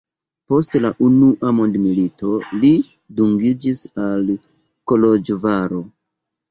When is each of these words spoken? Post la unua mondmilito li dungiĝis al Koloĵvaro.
Post 0.51 0.77
la 0.85 0.89
unua 1.07 1.51
mondmilito 1.59 2.33
li 2.65 2.73
dungiĝis 3.21 3.85
al 4.09 4.35
Koloĵvaro. 4.93 5.89